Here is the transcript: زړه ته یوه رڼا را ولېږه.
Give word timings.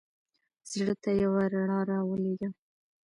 زړه 0.71 0.93
ته 1.03 1.09
یوه 1.23 1.43
رڼا 1.53 1.79
را 1.89 1.99
ولېږه. 2.07 2.49